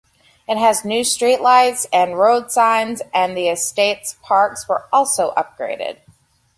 [0.47, 5.97] It has new streetlights and road signs, and the estate's parks were also upgraded.